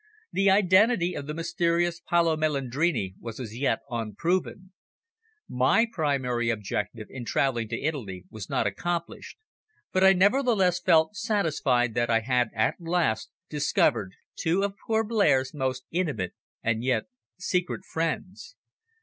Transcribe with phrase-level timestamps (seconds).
[0.31, 4.73] The identity of the mysterious Paolo Melandrini was, as yet, unproven.
[5.47, 9.37] My primary object in travelling to Italy was not accomplished,
[9.91, 15.53] but I nevertheless felt satisfied that I had at last discovered two of poor Blair's
[15.53, 16.33] most intimate
[16.63, 17.03] and yet
[17.37, 18.55] secret friends.